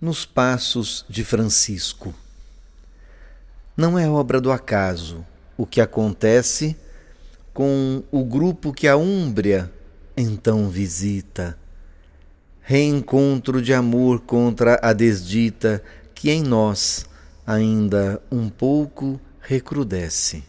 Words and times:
nos 0.00 0.24
passos 0.24 1.04
de 1.08 1.22
Francisco. 1.22 2.14
Não 3.76 3.98
é 3.98 4.08
obra 4.08 4.40
do 4.40 4.50
acaso 4.50 5.26
o 5.56 5.66
que 5.66 5.80
acontece 5.80 6.74
com 7.52 8.02
o 8.10 8.24
grupo 8.24 8.72
que 8.72 8.88
a 8.88 8.96
Úmbria 8.96 9.70
então 10.16 10.70
visita. 10.70 11.58
Reencontro 12.62 13.60
de 13.60 13.74
amor 13.74 14.20
contra 14.20 14.78
a 14.82 14.92
desdita 14.92 15.82
que 16.14 16.30
em 16.30 16.42
nós 16.42 17.04
ainda 17.46 18.22
um 18.30 18.48
pouco 18.48 19.20
recrudesce. 19.40 20.44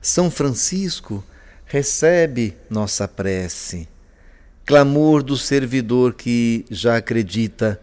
São 0.00 0.30
Francisco 0.30 1.22
recebe 1.66 2.56
nossa 2.68 3.06
prece, 3.06 3.88
clamor 4.64 5.22
do 5.22 5.36
servidor 5.36 6.14
que 6.14 6.64
já 6.70 6.96
acredita 6.96 7.80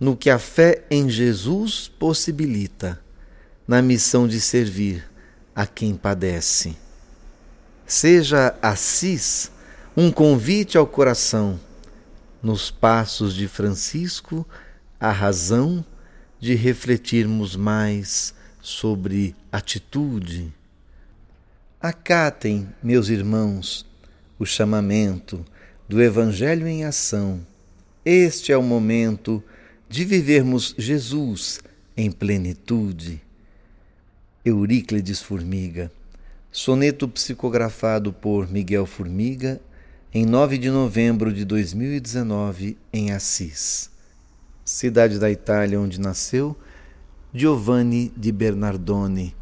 no 0.00 0.16
que 0.16 0.30
a 0.30 0.38
fé 0.38 0.82
em 0.90 1.10
Jesus 1.10 1.86
possibilita, 1.86 2.98
na 3.68 3.82
missão 3.82 4.26
de 4.26 4.40
servir 4.40 5.04
a 5.54 5.66
quem 5.66 5.94
padece. 5.94 6.74
Seja 7.86 8.56
Assis 8.62 9.52
um 9.94 10.10
convite 10.10 10.78
ao 10.78 10.86
coração, 10.86 11.60
nos 12.42 12.70
passos 12.70 13.34
de 13.34 13.46
Francisco, 13.46 14.48
a 14.98 15.12
razão 15.12 15.84
de 16.38 16.54
refletirmos 16.54 17.54
mais 17.54 18.32
sobre 18.62 19.36
atitude. 19.52 20.50
Acatem, 21.78 22.68
meus 22.82 23.08
irmãos, 23.08 23.84
o 24.38 24.46
chamamento 24.46 25.44
do 25.86 26.00
Evangelho 26.00 26.66
em 26.66 26.84
ação. 26.84 27.44
Este 28.04 28.52
é 28.52 28.56
o 28.56 28.62
momento 28.62 29.42
de 29.90 30.04
vivermos 30.04 30.72
Jesus 30.78 31.58
em 31.96 32.12
plenitude. 32.12 33.20
Euríclides 34.44 35.20
Formiga 35.20 35.90
Soneto 36.52 37.08
psicografado 37.08 38.12
por 38.12 38.48
Miguel 38.48 38.86
Formiga 38.86 39.60
em 40.14 40.24
9 40.24 40.58
de 40.58 40.70
novembro 40.70 41.32
de 41.32 41.44
2019 41.44 42.78
em 42.92 43.10
Assis, 43.10 43.90
cidade 44.64 45.18
da 45.18 45.28
Itália 45.28 45.80
onde 45.80 45.98
nasceu 45.98 46.56
Giovanni 47.34 48.12
di 48.16 48.30
Bernardone, 48.30 49.34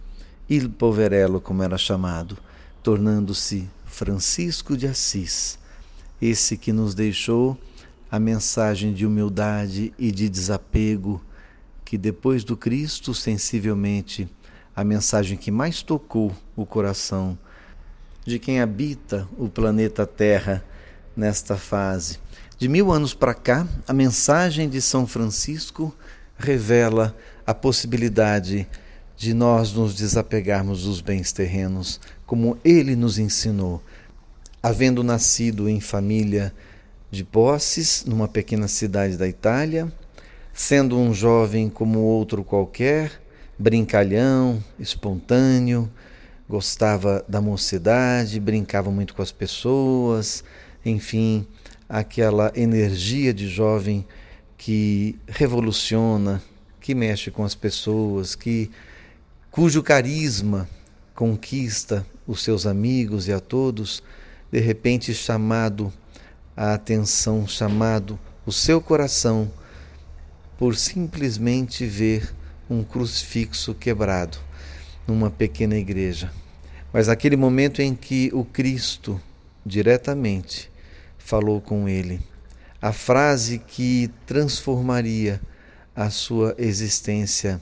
il 0.48 0.70
Poverello 0.70 1.42
como 1.42 1.62
era 1.62 1.76
chamado, 1.76 2.38
tornando-se 2.82 3.68
Francisco 3.84 4.78
de 4.78 4.86
Assis, 4.86 5.58
esse 6.22 6.56
que 6.56 6.72
nos 6.72 6.94
deixou 6.94 7.58
a 8.10 8.18
mensagem 8.18 8.92
de 8.92 9.04
humildade 9.06 9.92
e 9.98 10.10
de 10.10 10.28
desapego 10.28 11.22
que 11.84 11.98
depois 11.98 12.44
do 12.44 12.56
Cristo 12.56 13.14
sensivelmente 13.14 14.28
a 14.74 14.84
mensagem 14.84 15.36
que 15.36 15.50
mais 15.50 15.82
tocou 15.82 16.32
o 16.54 16.64
coração 16.64 17.38
de 18.24 18.38
quem 18.38 18.60
habita 18.60 19.26
o 19.38 19.48
planeta 19.48 20.06
Terra 20.06 20.62
nesta 21.16 21.56
fase. 21.56 22.18
De 22.58 22.68
mil 22.68 22.92
anos 22.92 23.14
para 23.14 23.34
cá, 23.34 23.66
a 23.86 23.92
mensagem 23.92 24.68
de 24.68 24.82
São 24.82 25.06
Francisco 25.06 25.94
revela 26.36 27.16
a 27.46 27.54
possibilidade 27.54 28.68
de 29.16 29.34
nós 29.34 29.72
nos 29.72 29.94
desapegarmos 29.94 30.84
dos 30.84 31.00
bens 31.00 31.32
terrenos, 31.32 32.00
como 32.26 32.58
ele 32.64 32.94
nos 32.94 33.18
ensinou. 33.18 33.82
Havendo 34.62 35.02
nascido 35.02 35.68
em 35.68 35.80
família 35.80 36.54
de 37.10 37.24
posses, 37.24 38.04
numa 38.04 38.28
pequena 38.28 38.68
cidade 38.68 39.16
da 39.16 39.26
Itália, 39.26 39.90
sendo 40.52 40.98
um 40.98 41.14
jovem 41.14 41.68
como 41.68 42.00
outro 42.00 42.44
qualquer, 42.44 43.20
brincalhão, 43.58 44.62
espontâneo, 44.78 45.90
gostava 46.48 47.24
da 47.28 47.40
mocidade, 47.40 48.40
brincava 48.40 48.90
muito 48.90 49.14
com 49.14 49.22
as 49.22 49.32
pessoas, 49.32 50.44
enfim, 50.84 51.46
aquela 51.88 52.52
energia 52.54 53.32
de 53.32 53.48
jovem 53.48 54.06
que 54.56 55.18
revoluciona, 55.26 56.42
que 56.80 56.94
mexe 56.94 57.30
com 57.30 57.44
as 57.44 57.54
pessoas, 57.54 58.34
que 58.34 58.70
cujo 59.50 59.82
carisma 59.82 60.68
conquista 61.14 62.06
os 62.26 62.42
seus 62.42 62.66
amigos 62.66 63.28
e 63.28 63.32
a 63.32 63.40
todos, 63.40 64.02
de 64.50 64.60
repente 64.60 65.14
chamado 65.14 65.92
a 66.58 66.74
atenção, 66.74 67.46
chamado 67.46 68.18
o 68.44 68.50
seu 68.50 68.80
coração 68.80 69.48
por 70.58 70.74
simplesmente 70.74 71.86
ver 71.86 72.34
um 72.68 72.82
crucifixo 72.82 73.72
quebrado 73.72 74.36
numa 75.06 75.30
pequena 75.30 75.76
igreja. 75.76 76.32
Mas 76.92 77.08
aquele 77.08 77.36
momento 77.36 77.80
em 77.80 77.94
que 77.94 78.28
o 78.34 78.44
Cristo 78.44 79.20
diretamente 79.64 80.68
falou 81.16 81.60
com 81.60 81.88
ele, 81.88 82.20
a 82.82 82.92
frase 82.92 83.60
que 83.60 84.10
transformaria 84.26 85.40
a 85.94 86.10
sua 86.10 86.56
existência 86.58 87.60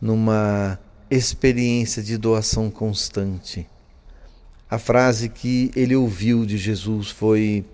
numa 0.00 0.78
experiência 1.10 2.00
de 2.00 2.16
doação 2.16 2.70
constante. 2.70 3.66
A 4.70 4.78
frase 4.78 5.28
que 5.28 5.72
ele 5.74 5.96
ouviu 5.96 6.46
de 6.46 6.56
Jesus 6.56 7.10
foi: 7.10 7.64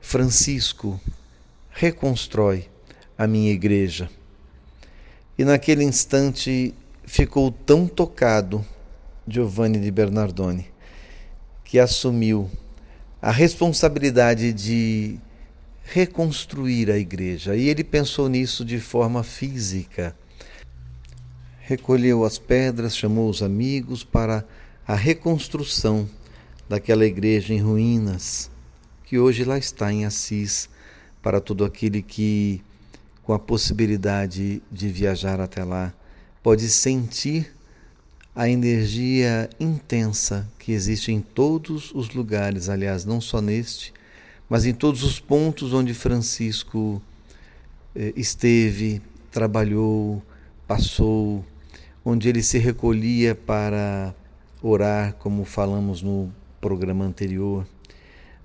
Francisco, 0.00 1.00
reconstrói 1.70 2.68
a 3.16 3.26
minha 3.26 3.52
igreja. 3.52 4.10
E 5.36 5.44
naquele 5.44 5.84
instante 5.84 6.74
ficou 7.04 7.50
tão 7.50 7.86
tocado 7.86 8.64
Giovanni 9.26 9.78
de 9.78 9.90
Bernardone 9.90 10.66
que 11.62 11.78
assumiu 11.78 12.50
a 13.20 13.30
responsabilidade 13.30 14.52
de 14.52 15.18
reconstruir 15.84 16.90
a 16.90 16.98
igreja. 16.98 17.56
E 17.56 17.68
ele 17.68 17.84
pensou 17.84 18.28
nisso 18.28 18.64
de 18.64 18.78
forma 18.78 19.22
física. 19.22 20.16
Recolheu 21.60 22.24
as 22.24 22.38
pedras, 22.38 22.96
chamou 22.96 23.28
os 23.28 23.42
amigos 23.42 24.02
para 24.02 24.44
a 24.86 24.94
reconstrução 24.94 26.08
daquela 26.68 27.04
igreja 27.04 27.52
em 27.52 27.58
ruínas, 27.58 28.50
que 29.08 29.18
hoje 29.18 29.42
lá 29.42 29.56
está 29.56 29.90
em 29.90 30.04
Assis, 30.04 30.68
para 31.22 31.40
todo 31.40 31.64
aquele 31.64 32.02
que 32.02 32.60
com 33.22 33.32
a 33.32 33.38
possibilidade 33.38 34.62
de 34.70 34.88
viajar 34.90 35.40
até 35.40 35.64
lá, 35.64 35.94
pode 36.42 36.68
sentir 36.68 37.54
a 38.36 38.50
energia 38.50 39.48
intensa 39.58 40.46
que 40.58 40.72
existe 40.72 41.10
em 41.10 41.22
todos 41.22 41.90
os 41.94 42.10
lugares, 42.10 42.68
aliás, 42.68 43.06
não 43.06 43.18
só 43.18 43.40
neste, 43.40 43.94
mas 44.46 44.66
em 44.66 44.74
todos 44.74 45.02
os 45.02 45.18
pontos 45.18 45.72
onde 45.72 45.94
Francisco 45.94 47.00
eh, 47.96 48.12
esteve, 48.14 49.00
trabalhou, 49.30 50.22
passou, 50.66 51.42
onde 52.04 52.28
ele 52.28 52.42
se 52.42 52.58
recolhia 52.58 53.34
para 53.34 54.14
orar, 54.62 55.14
como 55.14 55.46
falamos 55.46 56.02
no 56.02 56.30
programa 56.60 57.06
anterior, 57.06 57.66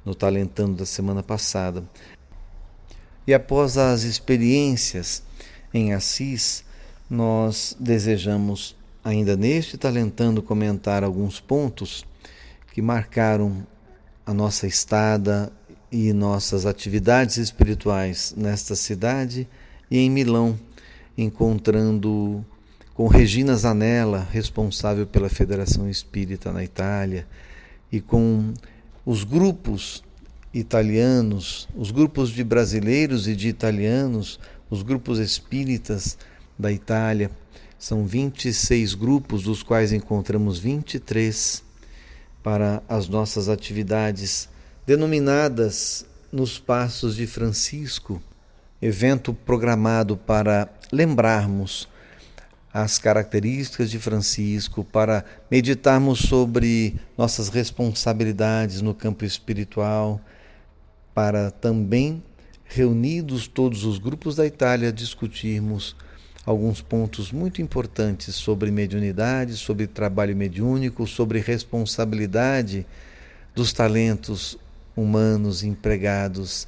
no 0.05 0.13
Talentando 0.13 0.75
da 0.75 0.85
semana 0.85 1.23
passada. 1.23 1.83
E 3.25 3.33
após 3.33 3.77
as 3.77 4.03
experiências 4.03 5.23
em 5.73 5.93
Assis, 5.93 6.63
nós 7.09 7.75
desejamos, 7.79 8.75
ainda 9.03 9.35
neste 9.35 9.77
talentando, 9.77 10.41
comentar 10.41 11.03
alguns 11.03 11.39
pontos 11.39 12.05
que 12.73 12.81
marcaram 12.81 13.65
a 14.25 14.33
nossa 14.33 14.67
estada 14.67 15.51
e 15.91 16.11
nossas 16.11 16.65
atividades 16.65 17.37
espirituais 17.37 18.33
nesta 18.35 18.75
cidade 18.75 19.47
e 19.91 19.99
em 19.99 20.09
Milão, 20.09 20.59
encontrando 21.17 22.44
com 22.94 23.07
Regina 23.07 23.56
Zanella, 23.56 24.27
responsável 24.31 25.06
pela 25.06 25.29
Federação 25.29 25.89
Espírita 25.89 26.51
na 26.51 26.63
Itália, 26.63 27.27
e 27.91 28.01
com 28.01 28.53
os 29.05 29.23
grupos 29.23 30.03
italianos, 30.53 31.67
os 31.75 31.91
grupos 31.91 32.29
de 32.29 32.44
brasileiros 32.44 33.27
e 33.27 33.35
de 33.35 33.50
italianos, 33.50 34.39
os 34.69 34.81
grupos 34.81 35.19
espíritas 35.19 36.17
da 36.57 36.71
Itália. 36.71 37.29
São 37.77 38.05
26 38.05 38.94
grupos, 38.94 39.44
dos 39.44 39.61
quais 39.61 39.91
encontramos 39.91 40.57
23 40.59 41.63
para 42.41 42.81
as 42.88 43.09
nossas 43.09 43.50
atividades 43.50 44.47
denominadas 44.85 46.06
nos 46.31 46.57
Passos 46.57 47.15
de 47.15 47.27
Francisco, 47.27 48.21
evento 48.81 49.33
programado 49.33 50.15
para 50.15 50.69
lembrarmos 50.91 51.88
as 52.73 52.97
características 52.97 53.91
de 53.91 53.99
Francisco, 53.99 54.83
para 54.83 55.23
meditarmos 55.51 56.19
sobre 56.21 56.95
nossas 57.15 57.49
responsabilidades 57.49 58.81
no 58.81 58.95
campo 58.95 59.23
espiritual, 59.23 60.19
para 61.13 61.51
também 61.51 62.23
reunidos 62.65 63.47
todos 63.47 63.83
os 63.83 63.99
grupos 63.99 64.35
da 64.35 64.47
Itália, 64.47 64.91
discutirmos 64.91 65.95
alguns 66.43 66.81
pontos 66.81 67.31
muito 67.31 67.61
importantes 67.61 68.33
sobre 68.33 68.71
mediunidade, 68.71 69.55
sobre 69.55 69.85
trabalho 69.85 70.35
mediúnico, 70.35 71.05
sobre 71.05 71.39
responsabilidade 71.39 72.87
dos 73.53 73.71
talentos 73.71 74.57
humanos 74.95 75.63
empregados 75.63 76.67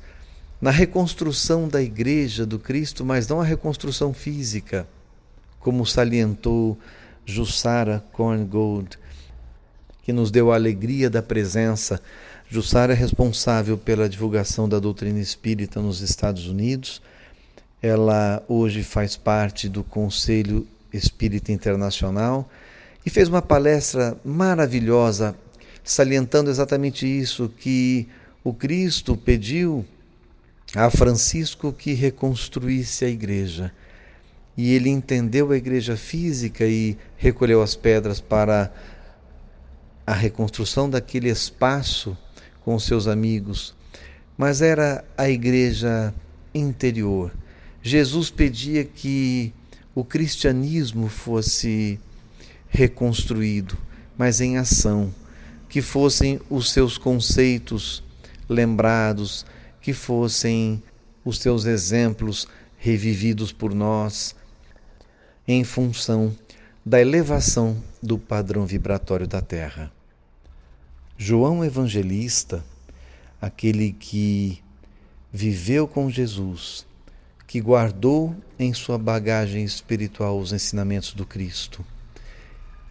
na 0.62 0.70
reconstrução 0.70 1.68
da 1.68 1.82
Igreja 1.82 2.46
do 2.46 2.60
Cristo, 2.60 3.04
mas 3.04 3.28
não 3.28 3.42
a 3.42 3.44
reconstrução 3.44 4.14
física, 4.14 4.88
como 5.66 5.84
salientou 5.84 6.78
Jussara 7.26 8.06
Korngold, 8.14 9.00
que 10.04 10.14
nos 10.14 10.30
deu 10.30 10.52
a 10.52 10.56
alegria 10.56 11.10
da 11.10 11.24
presença. 11.24 12.00
Jussara 12.48 12.94
é 12.94 12.96
responsável 12.96 13.76
pela 13.76 14.08
divulgação 14.08 14.70
da 14.70 14.78
doutrina 14.78 15.20
espírita 15.20 15.82
nos 15.82 16.02
Estados 16.02 16.48
Unidos. 16.48 17.02
Ela 17.82 18.44
hoje 18.48 18.84
faz 18.84 19.18
parte 19.18 19.68
do 19.68 19.84
Conselho 19.84 20.68
Espírita 20.94 21.52
Internacional 21.52 22.48
e 23.04 23.10
fez 23.10 23.28
uma 23.28 23.42
palestra 23.42 24.16
maravilhosa 24.24 25.36
salientando 25.84 26.52
exatamente 26.52 27.08
isso 27.08 27.52
que 27.58 28.08
o 28.44 28.54
Cristo 28.54 29.18
pediu 29.18 29.84
a 30.76 30.92
Francisco 30.92 31.74
que 31.74 31.94
reconstruísse 31.94 33.04
a 33.04 33.10
igreja. 33.10 33.74
E 34.58 34.74
ele 34.74 34.90
entendeu 34.90 35.52
a 35.52 35.58
igreja 35.58 35.98
física 35.98 36.66
e 36.66 36.98
recolheu 37.18 37.62
as 37.62 37.76
pedras 37.76 38.22
para 38.22 38.72
a 40.08 40.14
reconstrução 40.14 40.90
daquele 40.90 41.30
espaço 41.30 42.18
com 42.64 42.78
seus 42.80 43.08
amigos, 43.08 43.76
mas 44.38 44.62
era 44.62 45.04
a 45.18 45.30
igreja 45.30 46.14
interior. 46.54 47.32
Jesus 47.82 48.30
pedia 48.30 48.84
que 48.84 49.54
o 49.94 50.04
cristianismo 50.04 51.08
fosse 51.08 52.00
reconstruído, 52.68 53.78
mas 54.18 54.42
em 54.42 54.58
ação, 54.58 55.14
que 55.70 55.82
fossem 55.82 56.40
os 56.50 56.72
seus 56.72 56.98
conceitos 56.98 58.04
lembrados, 58.48 59.46
que 59.82 59.94
fossem 59.94 60.82
os 61.24 61.40
seus 61.40 61.66
exemplos 61.66 62.48
revividos 62.78 63.52
por 63.52 63.74
nós, 63.74 64.36
em 65.48 65.64
função 65.64 66.36
da 66.86 67.00
elevação 67.00 67.82
do 68.02 68.18
padrão 68.18 68.66
vibratório 68.66 69.28
da 69.28 69.42
Terra. 69.42 69.92
João 71.18 71.64
Evangelista, 71.64 72.64
aquele 73.42 73.92
que 73.92 74.62
viveu 75.32 75.88
com 75.88 76.10
Jesus, 76.10 76.86
que 77.48 77.62
guardou 77.62 78.36
em 78.58 78.74
sua 78.74 78.98
bagagem 78.98 79.64
espiritual 79.64 80.40
os 80.40 80.52
ensinamentos 80.52 81.14
do 81.14 81.26
Cristo, 81.26 81.86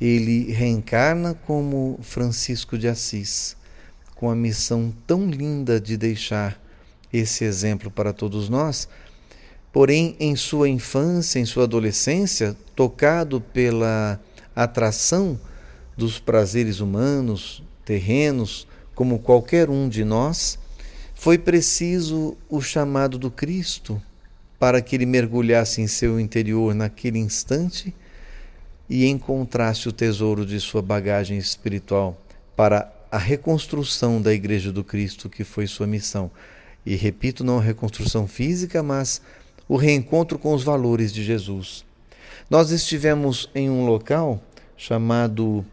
ele 0.00 0.52
reencarna 0.52 1.34
como 1.34 1.98
Francisco 2.02 2.76
de 2.76 2.88
Assis, 2.88 3.56
com 4.14 4.30
a 4.30 4.34
missão 4.34 4.94
tão 5.06 5.28
linda 5.28 5.80
de 5.80 5.96
deixar 5.96 6.60
esse 7.12 7.44
exemplo 7.44 7.90
para 7.90 8.12
todos 8.12 8.48
nós. 8.48 8.88
Porém, 9.74 10.14
em 10.20 10.36
sua 10.36 10.68
infância, 10.68 11.40
em 11.40 11.44
sua 11.44 11.64
adolescência, 11.64 12.56
tocado 12.76 13.40
pela 13.40 14.20
atração 14.54 15.36
dos 15.96 16.20
prazeres 16.20 16.78
humanos, 16.78 17.60
terrenos, 17.84 18.68
como 18.94 19.18
qualquer 19.18 19.68
um 19.68 19.88
de 19.88 20.04
nós, 20.04 20.60
foi 21.12 21.38
preciso 21.38 22.36
o 22.48 22.60
chamado 22.60 23.18
do 23.18 23.32
Cristo 23.32 24.00
para 24.60 24.80
que 24.80 24.94
ele 24.94 25.06
mergulhasse 25.06 25.80
em 25.80 25.88
seu 25.88 26.20
interior 26.20 26.72
naquele 26.72 27.18
instante 27.18 27.92
e 28.88 29.06
encontrasse 29.06 29.88
o 29.88 29.92
tesouro 29.92 30.46
de 30.46 30.60
sua 30.60 30.82
bagagem 30.82 31.36
espiritual 31.36 32.16
para 32.54 32.92
a 33.10 33.18
reconstrução 33.18 34.22
da 34.22 34.32
Igreja 34.32 34.70
do 34.70 34.84
Cristo, 34.84 35.28
que 35.28 35.42
foi 35.42 35.66
sua 35.66 35.88
missão. 35.88 36.30
E 36.86 36.94
repito, 36.94 37.42
não 37.42 37.58
a 37.58 37.62
reconstrução 37.62 38.28
física, 38.28 38.80
mas 38.80 39.20
o 39.68 39.76
reencontro 39.76 40.38
com 40.38 40.52
os 40.54 40.62
valores 40.62 41.12
de 41.12 41.22
Jesus. 41.22 41.84
Nós 42.48 42.70
estivemos 42.70 43.48
em 43.54 43.70
um 43.70 43.86
local 43.86 44.42
chamado 44.76 45.64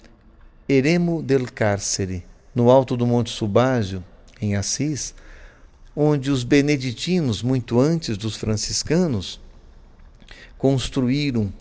Eremo 0.68 1.22
del 1.22 1.46
Cárcere, 1.52 2.24
no 2.56 2.70
alto 2.70 2.96
do 2.96 3.06
Monte 3.06 3.30
Subágio, 3.30 4.04
em 4.42 4.56
Assis, 4.56 5.14
onde 5.96 6.32
os 6.32 6.44
beneditinos, 6.44 7.44
muito 7.44 7.80
antes 7.80 8.18
dos 8.18 8.38
franciscanos, 8.38 9.40
construíram 10.58 11.52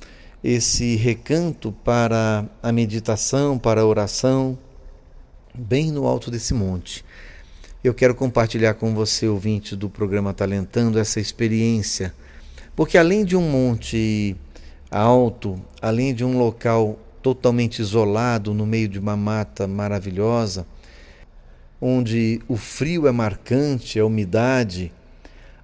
esse 0.42 0.96
recanto 0.96 1.72
para 1.72 2.46
a 2.62 2.72
meditação, 2.72 3.58
para 3.58 3.80
a 3.80 3.86
oração, 3.86 4.58
bem 5.54 5.90
no 5.90 6.06
alto 6.06 6.30
desse 6.30 6.54
monte. 6.54 7.04
Eu 7.82 7.94
quero 7.94 8.14
compartilhar 8.14 8.74
com 8.74 8.94
você, 8.94 9.26
ouvinte 9.26 9.74
do 9.74 9.88
programa 9.88 10.34
Talentando, 10.34 10.98
essa 10.98 11.18
experiência, 11.18 12.12
porque 12.76 12.98
além 12.98 13.24
de 13.24 13.34
um 13.34 13.40
monte 13.40 14.36
alto, 14.90 15.58
além 15.80 16.14
de 16.14 16.22
um 16.22 16.36
local 16.36 16.98
totalmente 17.22 17.78
isolado 17.78 18.52
no 18.52 18.66
meio 18.66 18.86
de 18.86 18.98
uma 18.98 19.16
mata 19.16 19.66
maravilhosa, 19.66 20.66
onde 21.80 22.42
o 22.46 22.54
frio 22.54 23.06
é 23.06 23.12
marcante, 23.12 23.98
a 23.98 24.04
umidade, 24.04 24.92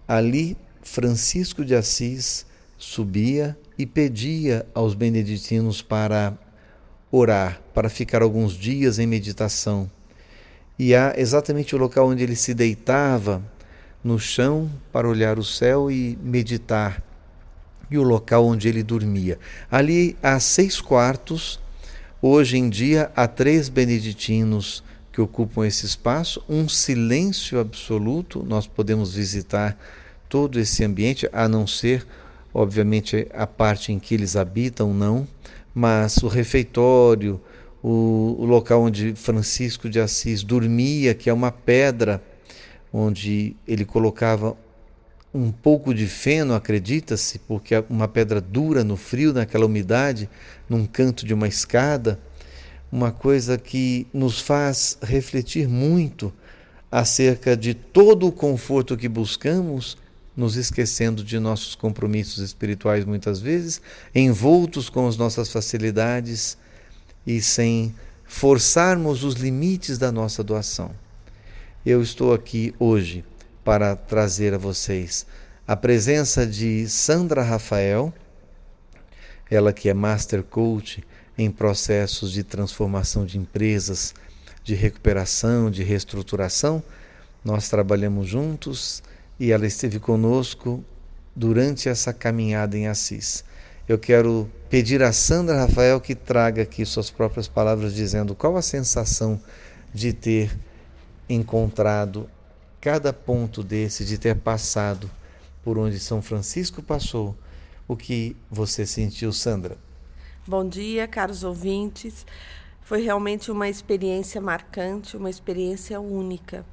ali 0.08 0.56
Francisco 0.80 1.66
de 1.66 1.74
Assis 1.74 2.46
subia 2.78 3.54
e 3.76 3.84
pedia 3.84 4.64
aos 4.72 4.94
beneditinos 4.94 5.82
para 5.82 6.32
orar, 7.12 7.60
para 7.74 7.90
ficar 7.90 8.22
alguns 8.22 8.54
dias 8.54 8.98
em 8.98 9.06
meditação. 9.06 9.90
E 10.78 10.94
há 10.94 11.14
exatamente 11.17 11.75
o 11.75 11.78
local 11.78 12.08
onde 12.08 12.23
ele 12.23 12.37
se 12.37 12.52
deitava 12.52 13.43
no 14.05 14.19
chão 14.19 14.70
para 14.93 15.08
olhar 15.08 15.38
o 15.38 15.44
céu 15.44 15.90
e 15.90 16.19
meditar, 16.23 17.02
e 17.90 17.99
o 17.99 18.02
local 18.02 18.46
onde 18.46 18.69
ele 18.69 18.82
dormia. 18.82 19.38
Ali 19.70 20.17
há 20.23 20.38
seis 20.38 20.81
quartos. 20.81 21.58
Hoje 22.20 22.56
em 22.56 22.69
dia 22.69 23.11
há 23.14 23.26
três 23.26 23.69
beneditinos 23.69 24.82
que 25.12 25.20
ocupam 25.20 25.67
esse 25.67 25.87
espaço, 25.87 26.43
um 26.49 26.69
silêncio 26.69 27.58
absoluto. 27.58 28.44
Nós 28.46 28.67
podemos 28.67 29.14
visitar 29.14 29.78
todo 30.28 30.61
esse 30.61 30.84
ambiente, 30.84 31.28
a 31.32 31.49
não 31.49 31.67
ser 31.67 32.06
obviamente 32.52 33.26
a 33.35 33.47
parte 33.47 33.92
em 33.92 33.99
que 33.99 34.14
eles 34.14 34.35
habitam 34.35 34.95
não, 34.95 35.28
mas 35.75 36.16
o 36.18 36.26
refeitório, 36.26 37.40
o, 37.88 38.35
o 38.40 38.45
local 38.45 38.83
onde 38.83 39.14
Francisco 39.14 39.88
de 39.88 40.00
Assis 40.00 40.43
dormia, 40.43 41.14
que 41.14 41.31
é 41.31 41.33
uma 41.33 41.52
pedra 41.52 42.21
onde 42.93 43.55
ele 43.64 43.85
colocava 43.85 44.57
um 45.33 45.52
pouco 45.52 45.95
de 45.95 46.09
feno, 46.09 46.52
acredita-se, 46.52 47.38
porque 47.38 47.76
é 47.76 47.85
uma 47.88 48.09
pedra 48.09 48.40
dura 48.40 48.83
no 48.83 48.97
frio, 48.97 49.33
naquela 49.33 49.66
umidade, 49.66 50.28
num 50.69 50.85
canto 50.85 51.25
de 51.25 51.33
uma 51.33 51.47
escada, 51.47 52.19
uma 52.90 53.12
coisa 53.12 53.57
que 53.57 54.09
nos 54.12 54.40
faz 54.40 54.99
refletir 55.00 55.69
muito 55.69 56.33
acerca 56.90 57.57
de 57.57 57.73
todo 57.73 58.26
o 58.26 58.33
conforto 58.33 58.97
que 58.97 59.09
buscamos 59.09 59.97
nos 60.37 60.57
esquecendo 60.57 61.23
de 61.23 61.38
nossos 61.38 61.76
compromissos 61.76 62.43
espirituais 62.43 63.05
muitas 63.05 63.38
vezes, 63.38 63.81
envoltos 64.12 64.88
com 64.88 65.07
as 65.07 65.16
nossas 65.16 65.52
facilidades 65.52 66.59
e 67.26 67.40
sem 67.40 67.95
forçarmos 68.25 69.25
os 69.25 69.35
limites 69.35 69.99
da 69.99 70.12
nossa 70.12 70.42
doação. 70.42 70.90
Eu 71.85 72.02
estou 72.02 72.33
aqui 72.33 72.75
hoje 72.78 73.25
para 73.64 73.97
trazer 73.97 74.54
a 74.54 74.59
vocês 74.59 75.26
a 75.66 75.75
presença 75.75 76.47
de 76.47 76.88
Sandra 76.88 77.42
Rafael, 77.42 78.14
ela 79.50 79.73
que 79.73 79.88
é 79.88 79.95
Master 79.95 80.45
Coach 80.45 81.02
em 81.37 81.50
processos 81.50 82.33
de 82.33 82.45
transformação 82.45 83.26
de 83.26 83.37
empresas, 83.37 84.14
de 84.62 84.75
recuperação, 84.75 85.71
de 85.71 85.83
reestruturação. 85.83 86.83
Nós 87.45 87.68
trabalhamos 87.68 88.28
juntos 88.28 89.02
e 89.40 89.50
ela 89.50 89.66
esteve 89.66 89.99
conosco 89.99 90.85
durante 91.35 91.88
essa 91.88 92.12
caminhada 92.12 92.78
em 92.78 92.87
Assis. 92.87 93.45
Eu 93.88 93.99
quero 93.99 94.50
pedir 94.69 95.00
a 95.00 95.12
Sandra 95.12 95.61
Rafael 95.61 96.00
que 96.00 96.16
traga 96.16 96.62
aqui 96.62 96.85
suas 96.85 97.09
próprias 97.09 97.47
palavras, 97.47 97.95
dizendo 97.95 98.35
qual 98.35 98.57
a 98.57 98.62
sensação 98.62 99.40
de 99.95 100.12
ter 100.12 100.59
encontrado 101.28 102.28
cada 102.81 103.12
ponto 103.12 103.62
desse, 103.62 104.05
de 104.05 104.19
ter 104.19 104.35
passado 104.35 105.09
por 105.62 105.78
onde 105.78 106.00
São 106.00 106.21
Francisco 106.21 106.83
passou. 106.83 107.37
O 107.87 107.97
que 107.97 108.37
você 108.50 108.85
sentiu, 108.85 109.33
Sandra? 109.33 109.76
Bom 110.45 110.69
dia, 110.69 111.07
caros 111.07 111.45
ouvintes. 111.45 112.26
Foi 112.83 113.00
realmente 113.02 113.52
uma 113.52 113.69
experiência 113.69 114.40
marcante, 114.40 115.16
uma 115.16 115.31
experiência 115.31 116.00
única 116.00 116.64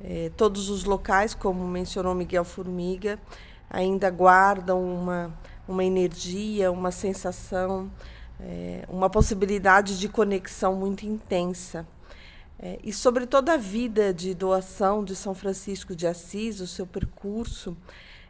É, 0.00 0.30
todos 0.36 0.68
os 0.68 0.84
locais, 0.84 1.34
como 1.34 1.66
mencionou 1.66 2.14
Miguel 2.14 2.44
Formiga, 2.44 3.18
ainda 3.70 4.10
guardam 4.10 4.82
uma, 4.82 5.32
uma 5.66 5.84
energia, 5.84 6.70
uma 6.70 6.90
sensação, 6.90 7.90
é, 8.40 8.84
uma 8.88 9.08
possibilidade 9.08 9.98
de 9.98 10.08
conexão 10.08 10.74
muito 10.74 11.06
intensa. 11.06 11.86
É, 12.58 12.78
e 12.82 12.92
sobre 12.92 13.26
toda 13.26 13.54
a 13.54 13.56
vida 13.56 14.12
de 14.12 14.34
doação 14.34 15.04
de 15.04 15.16
São 15.16 15.34
Francisco 15.34 15.94
de 15.94 16.06
Assis, 16.06 16.60
o 16.60 16.66
seu 16.66 16.86
percurso, 16.86 17.76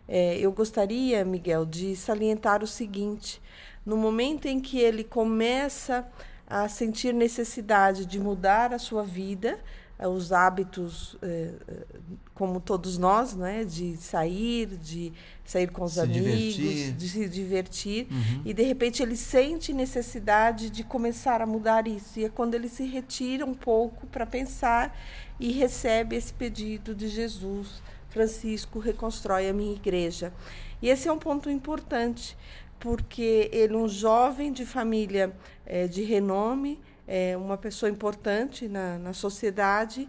é, 0.09 0.39
eu 0.39 0.53
gostaria, 0.53 1.25
Miguel, 1.25 1.65
de 1.65 1.97
salientar 1.97 2.63
o 2.63 2.67
seguinte: 2.67 3.41
no 3.85 3.97
momento 3.97 4.47
em 4.47 4.61
que 4.61 4.79
ele 4.79 5.05
começa 5.05 6.07
a 6.47 6.69
sentir 6.69 7.15
necessidade 7.15 8.05
de 8.05 8.19
mudar 8.21 8.73
a 8.73 8.79
sua 8.79 9.03
vida, 9.03 9.59
os 10.01 10.33
hábitos, 10.33 11.17
eh, 11.23 11.55
eh, 11.69 11.87
como 12.35 12.61
todos 12.61 12.99
nós, 12.99 13.35
né, 13.35 13.65
de 13.65 13.97
sair, 13.97 14.67
de 14.67 15.13
sair 15.45 15.71
com 15.71 15.85
os 15.85 15.95
se 15.95 16.01
amigos, 16.01 16.55
divertir. 16.55 16.93
de 16.93 17.09
se 17.09 17.29
divertir, 17.29 18.07
uhum. 18.11 18.43
e 18.45 18.53
de 18.53 18.63
repente 18.63 19.03
ele 19.03 19.17
sente 19.17 19.73
necessidade 19.73 20.69
de 20.69 20.83
começar 20.83 21.41
a 21.41 21.47
mudar 21.47 21.87
isso. 21.87 22.19
E 22.19 22.25
é 22.25 22.29
quando 22.29 22.55
ele 22.55 22.69
se 22.69 22.85
retira 22.85 23.47
um 23.47 23.55
pouco 23.55 24.07
para 24.09 24.27
pensar 24.27 24.97
e 25.39 25.53
recebe 25.53 26.17
esse 26.17 26.33
pedido 26.33 26.95
de 26.95 27.09
Jesus. 27.09 27.83
Francisco 28.09 28.79
reconstrói 28.79 29.49
a 29.49 29.53
minha 29.53 29.75
igreja. 29.75 30.33
E 30.81 30.89
esse 30.89 31.09
é 31.09 31.13
um 31.13 31.19
ponto 31.19 31.51
importante, 31.51 32.37
porque 32.79 33.49
ele, 33.53 33.75
um 33.75 33.89
jovem 33.89 34.53
de 34.53 34.67
família 34.67 35.33
é, 35.65 35.87
de 35.87 36.03
renome, 36.03 36.81
é 37.07 37.37
uma 37.37 37.57
pessoa 37.57 37.91
importante 37.91 38.69
na, 38.69 38.99
na 38.99 39.13
sociedade, 39.13 40.09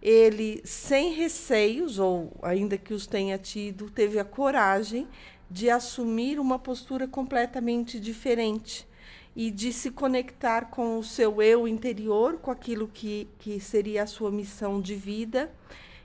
ele, 0.00 0.60
sem 0.64 1.12
receios, 1.12 1.98
ou 1.98 2.32
ainda 2.42 2.76
que 2.76 2.92
os 2.92 3.06
tenha 3.06 3.38
tido, 3.38 3.88
teve 3.88 4.18
a 4.18 4.24
coragem 4.24 5.06
de 5.48 5.70
assumir 5.70 6.40
uma 6.40 6.58
postura 6.58 7.06
completamente 7.06 8.00
diferente 8.00 8.86
e 9.36 9.50
de 9.50 9.72
se 9.72 9.90
conectar 9.90 10.66
com 10.66 10.98
o 10.98 11.04
seu 11.04 11.40
eu 11.40 11.68
interior, 11.68 12.38
com 12.38 12.50
aquilo 12.50 12.88
que, 12.88 13.28
que 13.38 13.60
seria 13.60 14.02
a 14.02 14.06
sua 14.06 14.30
missão 14.30 14.80
de 14.80 14.94
vida, 14.94 15.50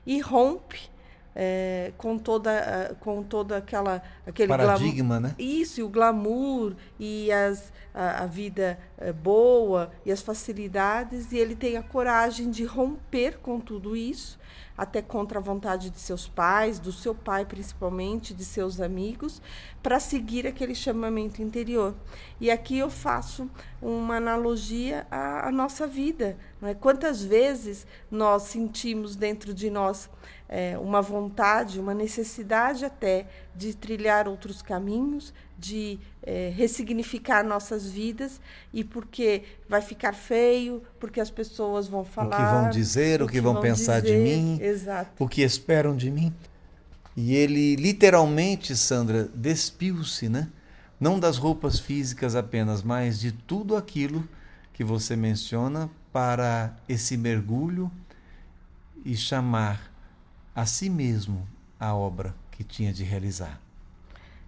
e 0.05 0.19
rompe 0.19 0.89
é, 1.35 1.91
com 1.97 2.17
toda 2.17 2.97
com 2.99 3.21
toda 3.21 3.57
aquela 3.57 4.01
aquele 4.25 4.47
paradigma, 4.47 5.19
né? 5.19 5.35
Isso, 5.37 5.79
e 5.81 5.83
o 5.83 5.89
glamour 5.89 6.73
e 6.99 7.31
as, 7.31 7.71
a, 7.93 8.23
a 8.23 8.25
vida 8.25 8.79
é, 8.97 9.13
boa 9.13 9.91
e 10.05 10.11
as 10.11 10.21
facilidades 10.21 11.31
e 11.31 11.37
ele 11.37 11.55
tem 11.55 11.77
a 11.77 11.83
coragem 11.83 12.49
de 12.49 12.63
romper 12.63 13.37
com 13.39 13.59
tudo 13.59 13.95
isso 13.95 14.39
até 14.77 15.01
contra 15.01 15.39
a 15.39 15.41
vontade 15.41 15.89
de 15.89 15.99
seus 15.99 16.27
pais, 16.27 16.77
do 16.77 16.91
seu 16.91 17.15
pai 17.15 17.45
principalmente, 17.45 18.33
de 18.33 18.45
seus 18.45 18.79
amigos, 18.79 19.41
para 19.81 19.99
seguir 19.99 20.45
aquele 20.45 20.75
chamamento 20.75 21.41
interior. 21.41 21.95
E 22.39 22.51
aqui 22.51 22.77
eu 22.77 22.89
faço 22.89 23.49
uma 23.81 24.17
analogia 24.17 25.07
à, 25.09 25.47
à 25.47 25.51
nossa 25.51 25.87
vida. 25.87 26.37
Não 26.61 26.69
é? 26.69 26.75
Quantas 26.75 27.23
vezes 27.23 27.87
nós 28.11 28.43
sentimos 28.43 29.15
dentro 29.15 29.51
de 29.51 29.69
nós 29.71 30.09
é, 30.47 30.77
uma 30.77 31.01
vontade, 31.01 31.79
uma 31.79 31.93
necessidade 31.93 32.85
até 32.85 33.27
de 33.57 33.75
trilhar 33.75 34.27
outros 34.27 34.61
caminhos, 34.61 35.33
de 35.57 35.99
é, 36.21 36.53
ressignificar 36.55 37.43
nossas 37.43 37.89
vidas 37.89 38.39
e 38.71 38.83
porque 38.83 39.43
vai 39.67 39.81
ficar 39.81 40.13
feio, 40.13 40.83
porque 40.99 41.19
as 41.19 41.31
pessoas 41.31 41.87
vão 41.87 42.05
falar. 42.05 42.35
O 42.35 42.37
que 42.37 42.61
vão 42.61 42.69
dizer, 42.69 43.21
o, 43.23 43.25
que, 43.25 43.33
que, 43.33 43.41
vão, 43.41 43.53
vão 43.53 43.61
pensar 43.63 43.99
dizer, 43.99 44.15
de 44.15 44.23
mim, 44.23 44.59
exato. 44.61 45.23
o 45.23 45.27
que 45.27 45.41
esperam 45.41 45.95
de 45.95 46.11
mim. 46.11 46.31
E 47.15 47.33
ele 47.33 47.75
literalmente, 47.75 48.75
Sandra, 48.77 49.27
despiu-se, 49.33 50.29
né? 50.29 50.49
Não 50.99 51.19
das 51.19 51.37
roupas 51.37 51.79
físicas 51.79 52.35
apenas, 52.35 52.83
mas 52.83 53.19
de 53.19 53.31
tudo 53.31 53.75
aquilo 53.75 54.27
que 54.71 54.83
você 54.83 55.15
menciona 55.15 55.89
para 56.13 56.75
esse 56.87 57.17
mergulho 57.17 57.91
e 59.03 59.15
chamar 59.15 59.91
a 60.55 60.65
si 60.67 60.89
mesmo 60.89 61.47
a 61.79 61.95
obra 61.95 62.35
que 62.57 62.63
tinha 62.63 62.91
de 62.91 63.03
realizar. 63.03 63.61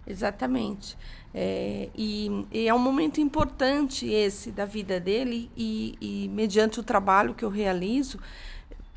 Exatamente. 0.04 0.98
É, 1.32 1.88
e, 1.94 2.46
e, 2.50 2.66
é 2.66 2.74
um 2.74 2.78
momento 2.78 3.20
importante 3.20 4.08
esse 4.08 4.50
da 4.50 4.64
vida 4.64 4.98
dele, 4.98 5.48
e, 5.56 5.96
e, 6.00 6.28
mediante 6.28 6.80
o 6.80 6.82
trabalho 6.82 7.34
que 7.34 7.44
eu 7.44 7.48
realizo, 7.48 8.18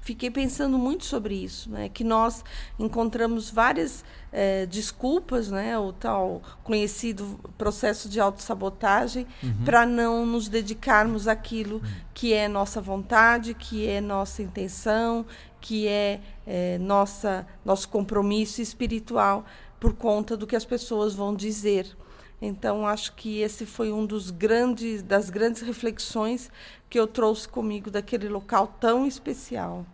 fiquei 0.03 0.29
pensando 0.29 0.77
muito 0.77 1.05
sobre 1.05 1.33
isso, 1.33 1.69
né? 1.69 1.89
que 1.89 2.03
nós 2.03 2.43
encontramos 2.77 3.49
várias 3.49 4.03
é, 4.31 4.65
desculpas, 4.65 5.49
né? 5.49 5.77
o 5.79 5.93
tal 5.93 6.41
conhecido 6.63 7.39
processo 7.57 8.09
de 8.09 8.19
autossabotagem, 8.19 9.25
uhum. 9.41 9.63
para 9.63 9.85
não 9.85 10.25
nos 10.25 10.49
dedicarmos 10.49 11.27
àquilo 11.27 11.77
uhum. 11.77 11.91
que 12.13 12.33
é 12.33 12.47
nossa 12.47 12.81
vontade, 12.81 13.53
que 13.53 13.87
é 13.87 14.01
nossa 14.01 14.43
intenção, 14.43 15.25
que 15.61 15.87
é, 15.87 16.19
é 16.45 16.77
nossa, 16.77 17.47
nosso 17.63 17.87
compromisso 17.87 18.61
espiritual 18.61 19.45
por 19.79 19.93
conta 19.93 20.35
do 20.35 20.45
que 20.45 20.55
as 20.55 20.65
pessoas 20.65 21.13
vão 21.13 21.33
dizer. 21.33 21.95
Então 22.41 22.85
acho 22.85 23.13
que 23.13 23.39
esse 23.39 23.65
foi 23.65 23.89
um 23.89 24.05
dos 24.05 24.29
grandes 24.29 25.01
das 25.01 25.29
grandes 25.29 25.61
reflexões 25.61 26.51
que 26.89 26.99
eu 26.99 27.07
trouxe 27.07 27.47
comigo 27.47 27.89
daquele 27.89 28.27
local 28.27 28.67
tão 28.79 29.07
especial. 29.07 29.85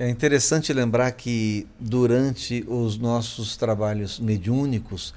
É 0.00 0.08
interessante 0.08 0.72
lembrar 0.72 1.12
que 1.12 1.66
durante 1.78 2.64
os 2.66 2.96
nossos 2.96 3.54
trabalhos 3.54 4.18
mediúnicos, 4.18 5.12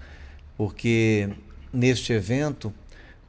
porque 0.58 1.30
neste 1.72 2.12
evento, 2.12 2.74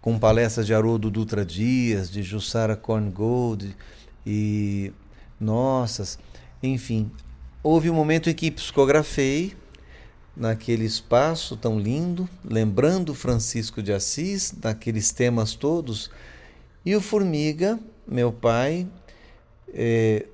com 0.01 0.19
palestras 0.19 0.67
de 0.67 0.75
Haroldo 0.75 1.13
Dutra 1.13 1.45
Dias, 1.45 2.11
de 2.11 2.25
Jussara 2.25 2.75
Korngold 2.75 3.77
e 4.27 4.93
nossas, 5.39 6.19
enfim, 6.61 7.09
houve 7.63 7.89
um 7.89 7.95
momento 7.95 8.29
em 8.29 8.35
que 8.35 8.51
psicografei 8.51 9.55
naquele 10.37 10.85
espaço 10.85 11.57
tão 11.57 11.79
lindo, 11.79 12.29
lembrando 12.45 13.15
Francisco 13.15 13.81
de 13.81 13.93
Assis, 13.93 14.51
daqueles 14.51 15.13
temas 15.13 15.55
todos, 15.55 16.11
e 16.85 16.97
o 16.97 17.01
Formiga, 17.01 17.79
meu 18.09 18.33
pai, 18.33 18.89
é, 19.73 20.27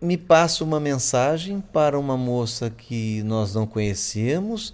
me 0.00 0.16
passa 0.16 0.62
uma 0.62 0.78
mensagem 0.78 1.60
para 1.60 1.98
uma 1.98 2.16
moça 2.16 2.70
que 2.70 3.22
nós 3.24 3.54
não 3.54 3.66
conhecíamos, 3.66 4.72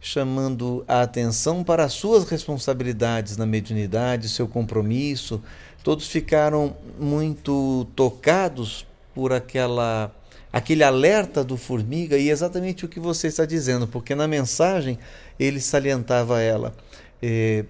chamando 0.00 0.84
a 0.88 1.02
atenção 1.02 1.62
para 1.62 1.84
as 1.84 1.92
suas 1.92 2.24
responsabilidades 2.28 3.36
na 3.36 3.46
mediunidade, 3.46 4.28
seu 4.28 4.48
compromisso. 4.48 5.42
Todos 5.84 6.08
ficaram 6.08 6.76
muito 6.98 7.86
tocados 7.94 8.86
por 9.14 9.32
aquela 9.32 10.14
aquele 10.52 10.84
alerta 10.84 11.42
do 11.42 11.56
formiga 11.56 12.18
e 12.18 12.28
exatamente 12.28 12.84
o 12.84 12.88
que 12.88 13.00
você 13.00 13.28
está 13.28 13.46
dizendo, 13.46 13.88
porque 13.88 14.14
na 14.14 14.28
mensagem 14.28 14.98
ele 15.38 15.60
salientava 15.60 16.42
ela. 16.42 16.74
É, 17.22 17.64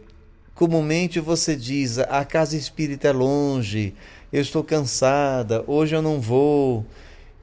comumente 0.63 1.19
você 1.19 1.57
diz: 1.57 1.99
a 1.99 2.25
casa 2.25 2.57
espírita 2.57 3.09
é 3.09 3.13
longe, 3.13 3.97
eu 4.33 4.41
estou 4.41 4.63
cansada, 4.63 5.65
hoje 5.67 5.97
eu 5.97 6.01
não 6.01 6.21
vou. 6.21 6.87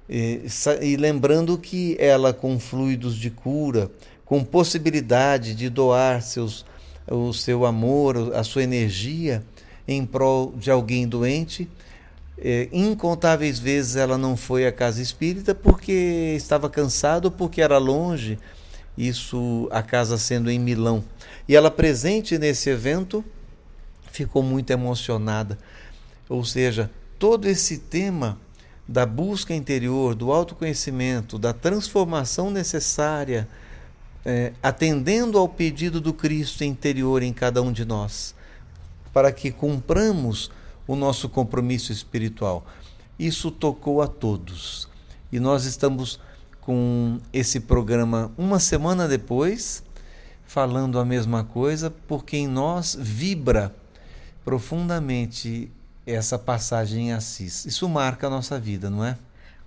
E, 0.10 0.44
e 0.82 0.96
lembrando 0.96 1.58
que 1.58 1.98
ela, 2.00 2.32
com 2.32 2.58
fluidos 2.58 3.18
de 3.18 3.30
cura, 3.30 3.92
com 4.24 4.42
possibilidade 4.42 5.54
de 5.54 5.70
doar 5.70 6.22
seus, 6.22 6.66
o 7.12 7.34
seu 7.34 7.66
amor, 7.66 8.34
a 8.34 8.42
sua 8.42 8.64
energia 8.64 9.44
em 9.86 10.06
prol 10.06 10.54
de 10.56 10.72
alguém 10.72 11.06
doente, 11.06 11.68
é, 12.38 12.70
incontáveis 12.72 13.60
vezes 13.60 13.98
ela 13.98 14.18
não 14.18 14.38
foi 14.38 14.66
à 14.66 14.72
casa 14.72 15.02
espírita 15.02 15.54
porque 15.54 16.36
estava 16.38 16.70
cansado, 16.70 17.30
porque 17.30 17.62
era 17.62 17.78
longe, 17.78 18.40
isso 18.98 19.68
a 19.72 19.84
casa 19.84 20.18
sendo 20.18 20.50
em 20.50 20.58
Milão. 20.58 21.04
E 21.50 21.56
ela 21.56 21.72
presente 21.72 22.38
nesse 22.38 22.70
evento 22.70 23.26
ficou 24.12 24.44
muito 24.44 24.70
emocionada. 24.70 25.58
Ou 26.30 26.46
seja, 26.46 26.92
todo 27.18 27.48
esse 27.48 27.80
tema 27.80 28.38
da 28.88 29.04
busca 29.04 29.52
interior, 29.52 30.14
do 30.14 30.32
autoconhecimento, 30.32 31.40
da 31.40 31.52
transformação 31.52 32.52
necessária, 32.52 33.50
é, 34.24 34.54
atendendo 34.62 35.40
ao 35.40 35.50
pedido 35.50 36.00
do 36.00 36.14
Cristo 36.14 36.64
interior 36.64 37.24
em 37.24 37.34
cada 37.34 37.64
um 37.64 37.72
de 37.72 37.84
nós, 37.84 38.36
para 39.12 39.32
que 39.32 39.50
cumpramos 39.50 40.52
o 40.86 40.96
nosso 40.96 41.28
compromisso 41.28 41.92
espiritual. 41.92 42.64
Isso 43.18 43.50
tocou 43.50 44.04
a 44.04 44.08
todos. 44.08 44.88
E 45.32 45.40
nós 45.40 45.66
estamos 45.66 46.20
com 46.62 47.20
esse 47.34 47.60
programa 47.62 48.32
uma 48.38 48.60
semana 48.60 49.08
depois, 49.08 49.84
falando 50.50 51.00
a 51.00 51.06
mesma 51.06 51.46
coisa, 51.46 51.90
porque 51.90 52.36
em 52.36 52.48
nós 52.48 52.98
vibra 53.00 53.74
profundamente 54.44 55.72
essa 56.06 56.38
passagem 56.38 57.08
em 57.08 57.14
Assis. 57.14 57.66
Isso 57.66 57.88
marca 57.88 58.28
a 58.28 58.30
nossa 58.30 58.60
vida, 58.60 58.90
não 58.90 59.06
é? 59.06 59.18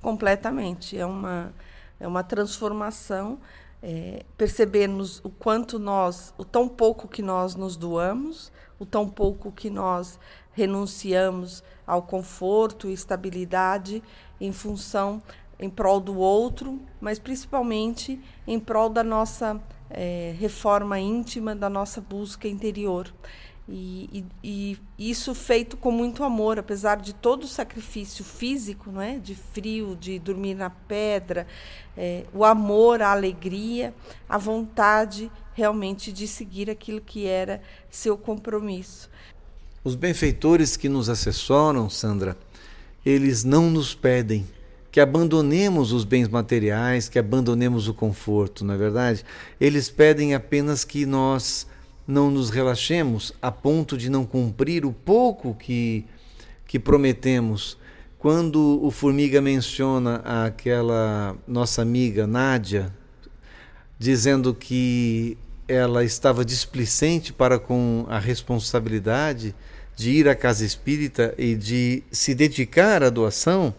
completamente. 0.03 0.99
É 0.99 1.07
uma, 1.07 1.55
é 1.99 2.07
uma 2.07 2.25
transformação, 2.25 3.39
é, 3.83 4.25
percebermos 4.37 5.21
o 5.25 5.31
quanto 5.31 5.79
nós, 5.79 6.35
o 6.37 6.45
tão 6.45 6.69
pouco 6.69 7.09
que 7.09 7.23
nós 7.23 7.55
nos 7.55 7.77
doamos, 7.77 8.53
o 8.79 8.85
tão 8.85 9.09
pouco 9.09 9.53
que 9.53 9.71
nós 9.71 10.19
renunciamos 10.53 11.63
ao 11.87 12.03
conforto 12.03 12.89
e 12.89 12.93
estabilidade 12.93 14.03
em 14.41 14.53
função, 14.53 15.23
em 15.59 15.71
prol 15.71 16.01
do 16.01 16.19
outro, 16.19 16.81
mas 17.01 17.19
principalmente 17.19 18.21
em 18.47 18.59
prol 18.59 18.89
da 18.89 19.05
nossa 19.05 19.61
é, 19.93 20.35
reforma 20.39 20.99
íntima, 20.99 21.55
da 21.55 21.69
nossa 21.69 22.01
busca 22.01 22.49
interior. 22.49 23.13
E, 23.69 24.25
e, 24.43 24.79
e, 24.99 25.11
isso 25.11 25.35
feito 25.35 25.77
com 25.77 25.93
muito 25.93 26.25
amor, 26.25 26.59
apesar 26.59 26.97
de 26.97 27.15
todo 27.15 27.45
o 27.45 27.49
sacrifício 27.49 28.25
físico, 28.25 28.91
não 28.91 29.01
é? 29.01 29.19
de 29.19 29.35
frio, 29.35 29.97
de 29.97 30.19
dormir 30.19 30.55
na 30.55 30.69
pedra, 30.69 31.47
é, 31.97 32.25
o 32.35 32.45
amor, 32.45 33.01
a 33.01 33.13
alegria, 33.13 33.95
a 34.29 34.37
vontade 34.37 35.31
realmente 35.55 36.13
de 36.13 36.27
seguir 36.27 36.69
aquilo 36.69 37.01
que 37.01 37.27
era 37.27 37.63
seu 37.89 38.17
compromisso. 38.17 39.09
Os 39.85 39.95
benfeitores 39.95 40.77
que 40.77 40.89
nos 40.89 41.09
assessoram, 41.09 41.89
Sandra, 41.89 42.37
eles 43.05 43.45
não 43.45 43.71
nos 43.71 43.95
pedem 43.95 44.47
que 44.93 45.01
abandonemos 45.01 45.91
os 45.91 46.05
bens 46.05 46.29
materiais, 46.29 47.09
que 47.09 47.19
abandonemos 47.19 47.89
o 47.89 47.95
conforto, 47.95 48.63
não 48.63 48.75
é 48.75 48.77
verdade? 48.77 49.25
Eles 49.59 49.89
pedem 49.89 50.35
apenas 50.35 50.85
que 50.85 51.07
nós 51.07 51.67
não 52.07 52.31
nos 52.31 52.51
relaxemos 52.51 53.33
a 53.41 53.51
ponto 53.51 53.97
de 53.97 54.11
não 54.11 54.27
cumprir 54.27 54.85
o 54.85 54.93
pouco 54.93 55.55
que, 55.55 56.05
que 56.67 56.79
prometemos. 56.79 57.79
Quando 58.19 58.85
o 58.85 58.91
Formiga 58.91 59.41
menciona 59.41 60.17
aquela 60.17 61.37
nossa 61.49 61.81
amiga 61.81 62.27
Nádia, 62.27 62.93
dizendo 63.99 64.55
que 64.55 65.39
ela 65.67 66.05
estava 66.05 66.45
displicente 66.45 67.33
para 67.33 67.59
com 67.59 68.05
a 68.11 68.19
responsabilidade 68.19 69.55
de 69.97 70.11
ir 70.11 70.29
à 70.29 70.35
casa 70.35 70.67
espírita 70.67 71.35
e 71.39 71.55
de 71.55 72.03
se 72.11 72.35
dedicar 72.35 73.03
à 73.03 73.09
doação, 73.09 73.75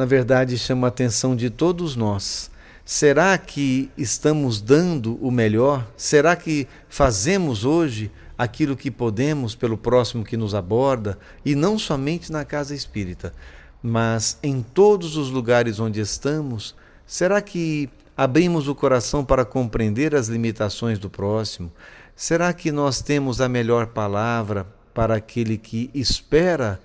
na 0.00 0.06
verdade 0.06 0.56
chama 0.56 0.86
a 0.86 0.88
atenção 0.88 1.36
de 1.36 1.50
todos 1.50 1.94
nós 1.94 2.50
Será 2.86 3.36
que 3.36 3.90
estamos 3.98 4.58
dando 4.60 5.14
o 5.24 5.30
melhor? 5.30 5.86
Será 5.94 6.34
que 6.34 6.66
fazemos 6.88 7.66
hoje 7.66 8.10
aquilo 8.36 8.78
que 8.78 8.90
podemos 8.90 9.54
pelo 9.54 9.76
próximo 9.76 10.24
que 10.24 10.38
nos 10.38 10.54
aborda? 10.54 11.18
E 11.44 11.54
não 11.54 11.78
somente 11.78 12.32
na 12.32 12.46
casa 12.46 12.74
espírita, 12.74 13.32
mas 13.82 14.38
em 14.42 14.62
todos 14.62 15.18
os 15.18 15.30
lugares 15.30 15.78
onde 15.78 16.00
estamos? 16.00 16.74
Será 17.06 17.42
que 17.42 17.88
abrimos 18.16 18.66
o 18.66 18.74
coração 18.74 19.22
para 19.22 19.44
compreender 19.44 20.14
as 20.14 20.28
limitações 20.28 20.98
do 20.98 21.10
próximo? 21.10 21.70
Será 22.16 22.52
que 22.54 22.72
nós 22.72 23.02
temos 23.02 23.40
a 23.40 23.48
melhor 23.48 23.88
palavra 23.88 24.66
para 24.94 25.14
aquele 25.14 25.58
que 25.58 25.90
espera 25.94 26.80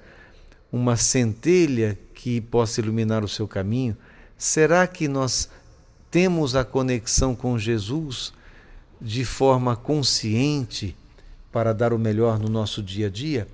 uma 0.72 0.98
centelha 0.98 1.98
que 2.26 2.42
possa 2.42 2.82
iluminar 2.82 3.24
o 3.24 3.28
seu 3.28 3.48
caminho? 3.48 3.96
Será 4.36 4.88
que 4.88 5.08
nós 5.08 5.48
temos 6.10 6.56
a 6.56 6.66
conexão 6.66 7.36
com 7.36 7.56
Jesus 7.56 8.34
de 9.00 9.24
forma 9.24 9.76
consciente 9.76 10.98
para 11.52 11.72
dar 11.72 11.94
o 11.94 12.00
melhor 12.00 12.40
no 12.40 12.50
nosso 12.50 12.82
dia 12.82 13.06
a 13.06 13.10
dia? 13.12 13.48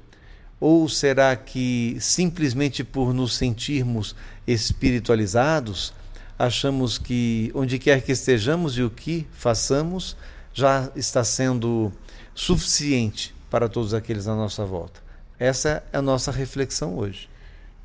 Ou 0.58 0.88
será 0.88 1.36
que 1.36 1.98
simplesmente 2.00 2.82
por 2.82 3.14
nos 3.14 3.36
sentirmos 3.36 4.16
espiritualizados, 4.48 5.94
achamos 6.40 6.98
que 6.98 7.52
onde 7.54 7.78
quer 7.78 8.02
que 8.02 8.14
estejamos 8.14 8.78
e 8.78 8.84
o 8.84 8.90
que 8.90 9.28
façamos 9.34 10.16
já 10.54 10.90
está 10.96 11.26
sendo 11.26 11.92
suficiente 12.34 13.36
para 13.50 13.68
todos 13.68 13.94
aqueles 13.94 14.30
à 14.30 14.34
nossa 14.34 14.64
volta? 14.64 15.02
Essa 15.38 15.84
é 15.92 15.98
a 15.98 16.02
nossa 16.02 16.32
reflexão 16.32 16.98
hoje. 16.98 17.31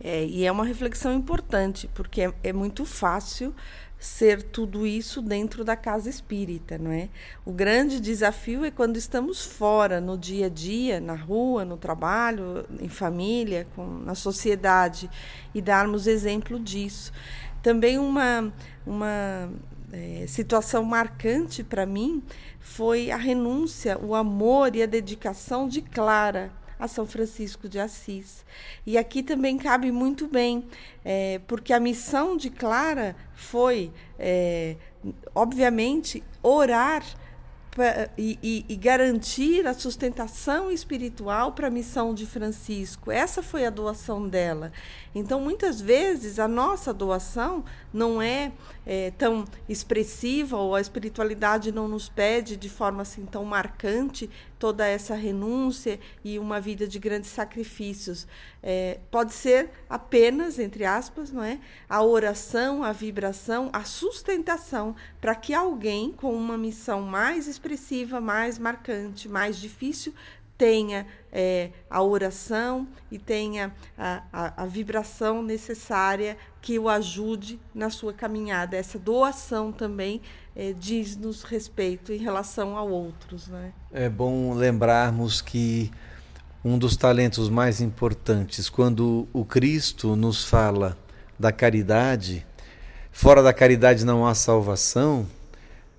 É, 0.01 0.25
e 0.25 0.45
é 0.45 0.53
uma 0.53 0.65
reflexão 0.65 1.13
importante, 1.15 1.89
porque 1.95 2.23
é, 2.23 2.35
é 2.43 2.53
muito 2.53 2.85
fácil 2.85 3.55
ser 3.99 4.43
tudo 4.43 4.87
isso 4.87 5.23
dentro 5.23 5.65
da 5.65 5.75
casa 5.75 6.11
espírita, 6.11 6.77
não 6.77 6.91
é? 6.91 7.09
O 7.47 7.53
grande 7.53 7.99
desafio 7.99 8.65
é 8.65 8.71
quando 8.71 8.97
estamos 8.99 9.45
fora, 9.45 10.01
no 10.01 10.19
dia 10.19 10.47
a 10.47 10.49
dia, 10.51 11.01
na 11.01 11.15
rua, 11.15 11.65
no 11.65 11.79
trabalho, 11.79 12.67
em 12.79 12.89
família, 12.89 13.67
com, 13.75 13.87
na 13.87 14.15
sociedade, 14.15 15.09
e 15.55 15.63
darmos 15.63 16.07
exemplo 16.07 16.61
disso. 16.61 17.11
Também 17.63 17.99
uma, 17.99 18.53
uma 18.87 19.51
é, 19.91 20.27
situação 20.29 20.85
marcante 20.85 21.65
para 21.65 21.87
mim 21.87 22.23
foi 22.61 23.11
a 23.11 23.17
renúncia, 23.17 23.99
o 23.99 24.15
amor 24.15 24.77
e 24.77 24.83
a 24.83 24.87
dedicação 24.87 25.67
de 25.67 25.81
Clara 25.81 26.53
a 26.79 26.89
São 26.89 27.07
Francisco 27.07 27.69
de 27.69 27.79
Assis. 27.79 28.45
E 28.85 28.99
aqui 28.99 29.23
também 29.23 29.57
cabe 29.57 29.91
muito 29.91 30.29
bem, 30.29 30.65
é, 31.05 31.41
porque 31.47 31.73
a 31.73 31.81
missão 31.81 32.37
de 32.37 32.51
Clara 32.51 33.17
foi, 33.35 33.93
é, 34.19 34.77
obviamente, 35.35 36.23
orar 36.43 37.03
e, 38.17 38.39
e, 38.43 38.65
e, 38.69 38.77
garantir 38.77 39.67
a 39.67 39.75
sustentação 39.75 40.71
espiritual 40.71 41.53
para 41.53 41.67
a 41.67 41.71
missão 41.71 42.15
de 42.15 42.25
Francisco. 42.25 43.11
Essa 43.11 43.43
foi 43.43 43.67
a 43.67 43.71
doação 43.71 44.27
dela. 44.27 44.73
Então, 45.15 45.41
muitas 45.41 45.81
vezes, 45.81 46.39
a 46.39 46.49
nossa 46.49 46.93
doação 46.95 47.65
não 47.97 48.21
é, 48.21 48.53
é, 48.85 49.11
tão 49.13 49.47
expressiva 49.67 50.57
ou 50.59 50.75
a 50.75 50.81
espiritualidade 50.81 51.73
não 51.73 51.89
nos 51.89 52.11
pede 52.11 52.57
de 52.57 52.69
forma 52.69 53.03
assim 53.03 53.25
tão 53.25 53.43
marcante 53.45 54.29
toda 54.59 54.87
essa 54.87 55.15
renúncia 55.15 55.99
e 56.23 56.39
uma 56.39 56.61
vida 56.61 56.87
de 56.87 56.99
grandes 56.99 57.31
sacrifícios. 57.31 58.27
É, 58.63 58.99
pode 59.11 59.33
ser 59.33 59.71
apenas, 59.89 60.59
entre 60.59 60.85
aspas, 60.85 61.33
não 61.33 61.43
é, 61.43 61.59
a 61.89 62.03
oração, 62.03 62.85
a 62.85 62.93
vibração, 62.93 63.71
a 63.73 63.83
sustentação 63.85 64.95
para 65.21 65.35
que 65.35 65.55
alguém 65.55 66.13
com 66.13 66.35
uma 66.35 66.59
missão 66.59 67.01
mais 67.01 67.49
expressiva, 67.49 68.21
mais 68.21 68.59
marcante, 68.59 69.29
mais 69.29 69.57
difícil 69.57 70.13
tenha 70.59 71.07
é, 71.33 71.71
a 71.91 72.03
oração 72.03 72.89
e 73.11 73.19
tenha 73.19 73.73
a, 73.97 74.23
a, 74.33 74.63
a, 74.63 74.67
vibração 74.67 75.43
necessária 75.43 76.37
que 76.63 76.79
o 76.79 76.89
ajude 76.89 77.61
na 77.75 77.91
sua 77.91 78.13
caminhada. 78.13 78.77
Essa 78.77 78.99
doação 78.99 79.71
também 79.71 80.23
é, 80.55 80.73
diz-nos 80.73 81.43
respeito 81.43 82.13
em 82.13 82.17
relação 82.17 82.77
a 82.77 82.83
outros. 82.83 83.49
Né? 83.49 83.73
É 83.93 84.09
bom 84.09 84.55
lembrarmos 84.55 85.43
que 85.43 85.91
um 86.65 86.79
dos 86.79 86.97
talentos 86.97 87.49
mais 87.49 87.81
importantes, 87.81 88.69
quando 88.69 89.29
o 89.33 89.45
Cristo 89.45 90.17
nos 90.17 90.45
fala 90.45 90.97
da 91.39 91.53
caridade, 91.53 92.47
fora 93.13 93.43
da 93.43 93.53
caridade 93.53 94.05
não 94.05 94.27
há 94.27 94.35
salvação. 94.35 95.27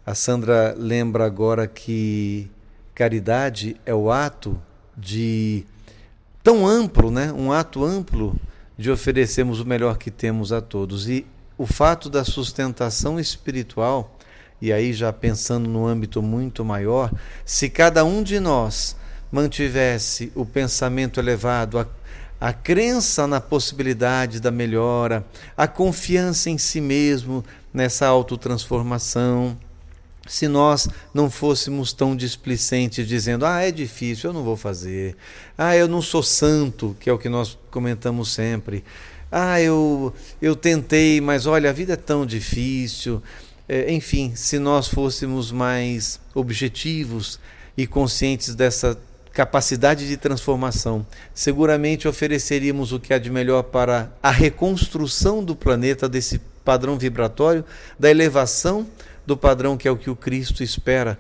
A 0.06 0.16
Sandra 0.16 0.74
lembra 0.78 1.26
agora 1.26 1.68
que 1.68 2.50
Caridade 2.98 3.80
é 3.86 3.94
o 3.94 4.10
ato 4.12 4.60
de 4.98 5.64
tão 6.42 6.66
amplo, 6.66 7.12
né? 7.12 7.32
Um 7.32 7.52
ato 7.52 7.86
amplo 7.86 8.36
de 8.76 8.90
oferecermos 8.90 9.60
o 9.60 9.68
melhor 9.68 10.00
que 10.00 10.10
temos 10.10 10.52
a 10.52 10.62
todos. 10.62 11.08
E 11.08 11.24
o 11.60 11.68
fato 11.68 12.10
da 12.10 12.24
sustentação 12.24 13.20
espiritual, 13.20 14.18
e 14.60 14.74
aí 14.74 14.94
já 14.94 15.14
pensando 15.14 15.70
no 15.70 15.86
âmbito 15.86 16.24
muito 16.24 16.66
maior, 16.66 17.14
se 17.46 17.70
cada 17.70 18.04
um 18.04 18.24
de 18.24 18.40
nós 18.40 18.96
mantivesse 19.32 20.32
o 20.34 20.44
pensamento 20.44 21.20
elevado, 21.20 21.78
a, 21.78 21.86
a 22.42 22.52
crença 22.52 23.28
na 23.28 23.40
possibilidade 23.40 24.40
da 24.40 24.50
melhora, 24.50 25.24
a 25.56 25.68
confiança 25.68 26.50
em 26.50 26.58
si 26.58 26.82
mesmo 26.82 27.46
nessa 27.72 28.08
autotransformação, 28.08 29.56
se 30.28 30.48
nós 30.48 30.88
não 31.14 31.30
fôssemos 31.30 31.94
tão 31.94 32.16
displicentes 32.16 33.08
dizendo: 33.08 33.46
"Ah, 33.46 33.62
é 33.62 33.72
difícil, 33.72 34.30
eu 34.30 34.34
não 34.34 34.44
vou 34.44 34.58
fazer. 34.58 35.16
Ah, 35.58 35.76
eu 35.76 35.88
não 35.88 36.02
sou 36.02 36.22
santo", 36.22 36.96
que 37.00 37.10
é 37.10 37.14
o 37.14 37.18
que 37.18 37.30
nós 37.30 37.58
comentamos 37.72 38.32
sempre. 38.32 38.84
"Ah, 39.32 39.60
eu 39.62 40.14
eu 40.42 40.56
tentei, 40.56 41.20
mas 41.22 41.46
olha, 41.46 41.70
a 41.70 41.74
vida 41.74 41.94
é 41.94 41.98
tão 41.98 42.26
difícil". 42.26 43.22
É, 43.70 43.92
enfim, 43.92 44.34
se 44.36 44.60
nós 44.60 44.88
fôssemos 44.88 45.52
mais 45.52 46.20
objetivos 46.34 47.40
e 47.78 47.86
conscientes 47.86 48.56
dessa 48.56 48.98
capacidade 49.34 50.08
de 50.08 50.18
transformação, 50.18 51.06
seguramente 51.34 52.08
ofereceríamos 52.08 52.92
o 52.92 53.00
que 53.00 53.14
há 53.14 53.20
de 53.20 53.30
melhor 53.30 53.62
para 53.64 54.12
a 54.24 54.32
reconstrução 54.32 55.44
do 55.44 55.56
planeta 55.56 56.10
desse 56.10 56.40
padrão 56.66 56.98
vibratório, 56.98 57.64
da 58.00 58.10
elevação 58.10 58.88
do 59.28 59.36
padrão 59.36 59.76
que 59.76 59.88
é 59.88 59.92
o 59.92 59.98
que 59.98 60.10
o 60.10 60.16
Cristo 60.16 60.64
espera, 60.64 61.20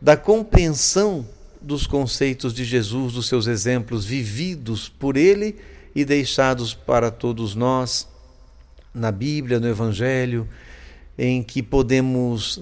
da 0.00 0.16
compreensão 0.16 1.26
dos 1.60 1.86
conceitos 1.86 2.52
de 2.52 2.64
Jesus, 2.64 3.14
dos 3.14 3.26
seus 3.26 3.46
exemplos 3.46 4.04
vividos 4.04 4.90
por 4.90 5.16
ele 5.16 5.56
e 5.94 6.04
deixados 6.04 6.74
para 6.74 7.10
todos 7.10 7.54
nós 7.54 8.06
na 8.94 9.10
Bíblia, 9.10 9.58
no 9.58 9.66
Evangelho, 9.66 10.46
em 11.18 11.42
que 11.42 11.62
podemos 11.62 12.60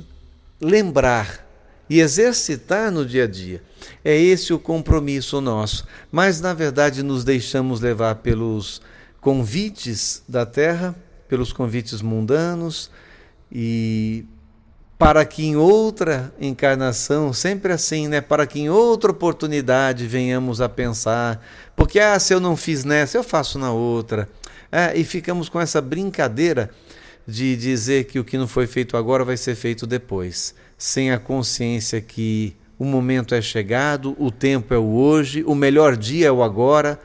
lembrar 0.60 1.44
e 1.90 2.00
exercitar 2.00 2.90
no 2.90 3.04
dia 3.04 3.24
a 3.24 3.26
dia. 3.26 3.62
É 4.04 4.16
esse 4.16 4.52
o 4.52 4.58
compromisso 4.58 5.40
nosso. 5.40 5.86
Mas, 6.10 6.40
na 6.40 6.54
verdade, 6.54 7.02
nos 7.02 7.24
deixamos 7.24 7.80
levar 7.80 8.16
pelos 8.16 8.80
convites 9.20 10.22
da 10.28 10.46
terra, 10.46 10.94
pelos 11.28 11.52
convites 11.52 12.00
mundanos 12.00 12.90
e 13.50 14.24
para 14.98 15.24
que 15.24 15.44
em 15.44 15.56
outra 15.56 16.32
encarnação, 16.40 17.32
sempre 17.32 17.72
assim, 17.72 18.08
né? 18.08 18.20
Para 18.20 18.46
que 18.46 18.60
em 18.60 18.70
outra 18.70 19.10
oportunidade 19.10 20.06
venhamos 20.06 20.60
a 20.60 20.68
pensar, 20.68 21.44
porque 21.74 21.98
ah, 21.98 22.18
se 22.18 22.32
eu 22.32 22.40
não 22.40 22.56
fiz 22.56 22.84
nessa, 22.84 23.18
eu 23.18 23.24
faço 23.24 23.58
na 23.58 23.72
outra. 23.72 24.28
É, 24.70 24.96
e 24.96 25.04
ficamos 25.04 25.48
com 25.48 25.60
essa 25.60 25.80
brincadeira 25.80 26.70
de 27.26 27.56
dizer 27.56 28.04
que 28.04 28.18
o 28.18 28.24
que 28.24 28.36
não 28.36 28.46
foi 28.46 28.66
feito 28.66 28.96
agora 28.96 29.24
vai 29.24 29.36
ser 29.36 29.54
feito 29.54 29.86
depois, 29.86 30.54
sem 30.76 31.10
a 31.10 31.18
consciência 31.18 32.00
que 32.00 32.56
o 32.78 32.84
momento 32.84 33.34
é 33.34 33.40
chegado, 33.40 34.16
o 34.18 34.30
tempo 34.30 34.74
é 34.74 34.78
o 34.78 34.94
hoje, 34.94 35.42
o 35.44 35.54
melhor 35.54 35.96
dia 35.96 36.26
é 36.26 36.32
o 36.32 36.42
agora, 36.42 37.00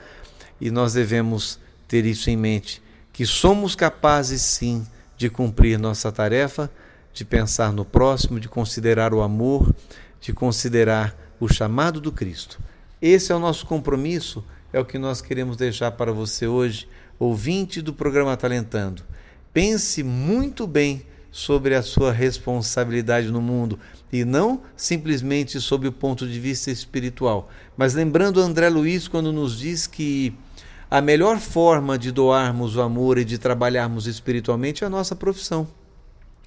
e 0.60 0.69
nós 0.71 0.93
devemos 0.93 1.60
ter 1.88 2.06
isso 2.06 2.30
em 2.30 2.36
mente, 2.36 2.82
que 3.13 3.25
somos 3.25 3.75
capazes 3.75 4.41
sim 4.41 4.86
de 5.17 5.30
cumprir 5.30 5.78
nossa 5.78 6.12
tarefa, 6.12 6.69
de 7.19 7.25
pensar 7.25 7.71
no 7.71 7.86
próximo, 7.86 8.39
de 8.39 8.49
considerar 8.49 9.13
o 9.13 9.21
amor, 9.21 9.73
de 10.19 10.34
considerar 10.34 11.15
o 11.39 11.47
chamado 11.47 12.01
do 12.01 12.12
Cristo. 12.12 12.60
Esse 13.01 13.32
é 13.32 13.36
o 13.36 13.39
nosso 13.39 13.65
compromisso, 13.65 14.43
é 14.73 14.79
o 14.79 14.86
que 14.86 14.97
nós 14.97 15.21
queremos 15.21 15.55
deixar 15.55 15.91
para 15.91 16.12
você 16.12 16.47
hoje, 16.47 16.88
ouvinte 17.19 17.82
do 17.82 17.93
programa 17.93 18.36
Talentando 18.36 19.03
pense 19.53 20.03
muito 20.03 20.67
bem 20.67 21.03
sobre 21.32 21.75
a 21.75 21.82
sua 21.82 22.12
responsabilidade 22.12 23.29
no 23.29 23.41
mundo 23.41 23.79
e 24.12 24.25
não 24.25 24.62
simplesmente 24.75 25.60
sob 25.60 25.88
o 25.88 25.91
ponto 25.91 26.27
de 26.27 26.39
vista 26.39 26.71
espiritual. 26.71 27.49
Mas 27.77 27.93
lembrando 27.93 28.41
André 28.41 28.69
Luiz 28.69 29.08
quando 29.08 29.32
nos 29.32 29.60
diz 29.60 29.86
que 29.86 30.34
a 30.89 31.01
melhor 31.01 31.38
forma 31.38 31.99
de 31.99 32.12
doarmos 32.12 32.75
o 32.75 32.82
amor 32.82 33.17
e 33.19 33.25
de 33.25 33.38
trabalharmos 33.38 34.08
espiritualmente 34.08 34.84
é 34.84 34.88
a 34.88 34.89
nossa 34.89 35.15
profissão. 35.15 35.67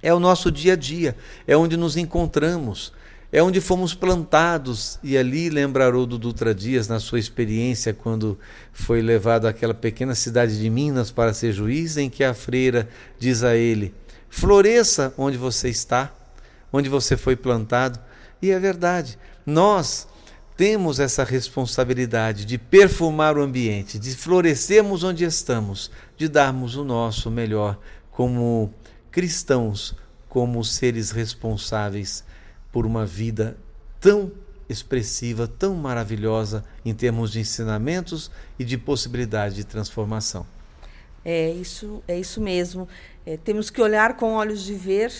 É 0.02 0.12
o 0.12 0.18
nosso 0.18 0.50
dia 0.50 0.72
a 0.72 0.76
dia, 0.76 1.16
é 1.46 1.56
onde 1.56 1.76
nos 1.76 1.96
encontramos, 1.96 2.92
é 3.30 3.42
onde 3.42 3.60
fomos 3.60 3.94
plantados. 3.94 4.98
E 5.02 5.16
ali 5.16 5.48
lembrarou 5.48 6.04
do 6.06 6.18
Dutra 6.18 6.52
Dias, 6.54 6.88
na 6.88 6.98
sua 6.98 7.20
experiência, 7.20 7.94
quando 7.94 8.38
foi 8.72 9.00
levado 9.00 9.46
àquela 9.46 9.72
pequena 9.72 10.14
cidade 10.14 10.58
de 10.58 10.68
Minas 10.68 11.10
para 11.10 11.32
ser 11.32 11.52
juiz, 11.52 11.96
em 11.96 12.10
que 12.10 12.24
a 12.24 12.34
freira 12.34 12.88
diz 13.18 13.44
a 13.44 13.56
ele: 13.56 13.94
floresça 14.28 15.14
onde 15.16 15.38
você 15.38 15.68
está, 15.68 16.12
onde 16.72 16.88
você 16.88 17.16
foi 17.16 17.36
plantado. 17.36 18.00
E 18.42 18.50
é 18.50 18.58
verdade, 18.58 19.16
nós 19.46 20.08
temos 20.56 21.00
essa 21.00 21.24
responsabilidade 21.24 22.44
de 22.44 22.58
perfumar 22.58 23.38
o 23.38 23.42
ambiente, 23.42 23.98
de 23.98 24.14
florescermos 24.14 25.04
onde 25.04 25.24
estamos, 25.24 25.90
de 26.16 26.28
darmos 26.28 26.76
o 26.76 26.84
nosso 26.84 27.30
melhor 27.30 27.78
como 28.10 28.72
cristãos, 29.12 29.94
como 30.28 30.64
seres 30.64 31.10
responsáveis 31.10 32.24
por 32.72 32.86
uma 32.86 33.04
vida 33.04 33.58
tão 34.00 34.32
expressiva, 34.68 35.46
tão 35.46 35.74
maravilhosa 35.74 36.64
em 36.84 36.94
termos 36.94 37.30
de 37.30 37.40
ensinamentos 37.40 38.30
e 38.58 38.64
de 38.64 38.78
possibilidade 38.78 39.54
de 39.54 39.64
transformação. 39.64 40.46
É 41.22 41.50
isso, 41.50 42.02
é 42.08 42.18
isso 42.18 42.40
mesmo. 42.40 42.88
É, 43.24 43.36
temos 43.36 43.68
que 43.68 43.80
olhar 43.80 44.16
com 44.16 44.32
olhos 44.32 44.64
de 44.64 44.74
ver 44.74 45.12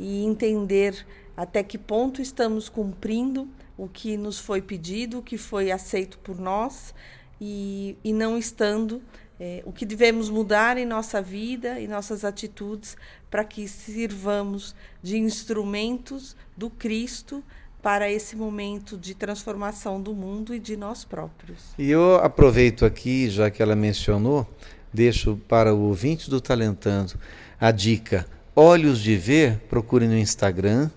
e 0.00 0.24
entender 0.24 1.06
até 1.36 1.62
que 1.62 1.76
ponto 1.76 2.22
estamos 2.22 2.70
cumprindo 2.70 3.46
o 3.76 3.86
que 3.86 4.16
nos 4.16 4.38
foi 4.38 4.62
pedido, 4.62 5.18
o 5.18 5.22
que 5.22 5.36
foi 5.36 5.70
aceito 5.70 6.18
por 6.18 6.40
nós 6.40 6.94
e, 7.38 7.96
e 8.02 8.12
não 8.12 8.38
estando, 8.38 9.02
é, 9.38 9.62
o 9.64 9.72
que 9.72 9.84
devemos 9.84 10.30
mudar 10.30 10.78
em 10.78 10.86
nossa 10.86 11.20
vida 11.20 11.78
e 11.80 11.86
nossas 11.86 12.24
atitudes 12.24 12.96
para 13.30 13.44
que 13.44 13.68
sirvamos 13.68 14.74
de 15.02 15.18
instrumentos 15.18 16.36
do 16.56 16.70
Cristo 16.70 17.42
para 17.82 18.10
esse 18.10 18.34
momento 18.34 18.96
de 18.96 19.14
transformação 19.14 20.00
do 20.00 20.14
mundo 20.14 20.54
e 20.54 20.58
de 20.58 20.76
nós 20.76 21.04
próprios. 21.04 21.74
E 21.78 21.90
eu 21.90 22.16
aproveito 22.16 22.84
aqui, 22.84 23.28
já 23.30 23.50
que 23.50 23.62
ela 23.62 23.76
mencionou, 23.76 24.46
deixo 24.92 25.36
para 25.46 25.74
o 25.74 25.82
ouvinte 25.82 26.28
do 26.28 26.40
Talentando 26.40 27.14
a 27.60 27.70
dica: 27.70 28.26
Olhos 28.54 29.00
de 29.00 29.16
Ver, 29.16 29.58
procure 29.68 30.08
no 30.08 30.16
Instagram, 30.16 30.90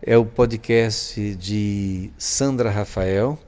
é 0.00 0.16
o 0.16 0.24
podcast 0.24 1.34
de 1.36 2.10
Sandra 2.18 2.70
Rafael. 2.70 3.38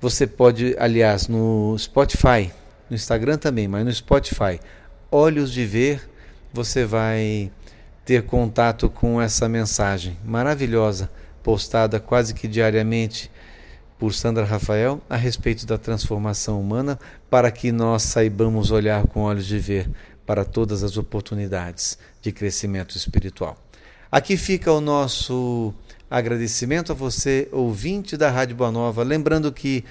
Você 0.00 0.26
pode, 0.26 0.74
aliás, 0.78 1.28
no 1.28 1.76
Spotify, 1.78 2.50
no 2.90 2.96
Instagram 2.96 3.38
também, 3.38 3.68
mas 3.68 3.84
no 3.84 3.92
Spotify, 3.92 4.60
Olhos 5.10 5.52
de 5.52 5.64
Ver, 5.64 6.10
você 6.52 6.84
vai 6.84 7.50
ter 8.04 8.24
contato 8.24 8.90
com 8.90 9.22
essa 9.22 9.48
mensagem 9.48 10.18
maravilhosa, 10.24 11.08
postada 11.42 12.00
quase 12.00 12.34
que 12.34 12.48
diariamente 12.48 13.30
por 13.98 14.12
Sandra 14.12 14.44
Rafael 14.44 15.00
a 15.08 15.16
respeito 15.16 15.64
da 15.64 15.78
transformação 15.78 16.60
humana, 16.60 16.98
para 17.28 17.50
que 17.50 17.70
nós 17.70 18.02
saibamos 18.02 18.70
olhar 18.70 19.06
com 19.06 19.20
olhos 19.20 19.46
de 19.46 19.58
ver 19.58 19.88
para 20.26 20.44
todas 20.44 20.82
as 20.82 20.96
oportunidades 20.96 21.98
de 22.20 22.32
crescimento 22.32 22.96
espiritual. 22.96 23.56
Aqui 24.10 24.36
fica 24.36 24.72
o 24.72 24.80
nosso 24.80 25.72
agradecimento 26.10 26.90
a 26.90 26.94
você, 26.94 27.48
ouvinte 27.52 28.16
da 28.16 28.30
Rádio 28.30 28.56
Boa 28.56 28.72
Nova, 28.72 29.04
lembrando 29.04 29.52
que 29.52 29.84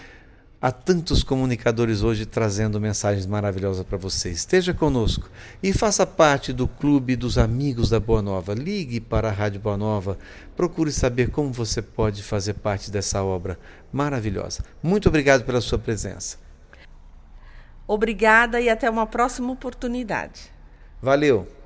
há 0.61 0.71
tantos 0.71 1.23
comunicadores 1.23 2.03
hoje 2.03 2.25
trazendo 2.25 2.79
mensagens 2.79 3.25
maravilhosas 3.25 3.85
para 3.85 3.97
você. 3.97 4.29
Esteja 4.29 4.73
conosco 4.73 5.29
e 5.63 5.71
faça 5.71 6.05
parte 6.05 6.51
do 6.51 6.67
clube 6.67 7.15
dos 7.15 7.37
amigos 7.37 7.89
da 7.89 7.99
Boa 7.99 8.21
Nova. 8.21 8.53
Ligue 8.53 8.99
para 8.99 9.29
a 9.29 9.31
Rádio 9.31 9.61
Boa 9.61 9.77
Nova, 9.77 10.17
procure 10.55 10.91
saber 10.91 11.29
como 11.29 11.51
você 11.51 11.81
pode 11.81 12.23
fazer 12.23 12.55
parte 12.55 12.91
dessa 12.91 13.23
obra 13.23 13.57
maravilhosa. 13.91 14.63
Muito 14.83 15.07
obrigado 15.07 15.43
pela 15.43 15.61
sua 15.61 15.79
presença. 15.79 16.37
Obrigada 17.87 18.61
e 18.61 18.69
até 18.69 18.89
uma 18.89 19.07
próxima 19.07 19.51
oportunidade. 19.51 20.51
Valeu! 21.01 21.58